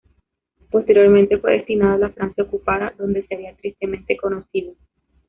[0.71, 4.73] Posteriormente fue destinado a la Francia ocupada, donde se haría tristemente conocido.